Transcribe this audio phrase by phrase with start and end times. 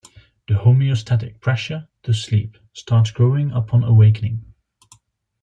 [0.47, 4.51] The homeostatic pressure to sleep starts growing upon awakening.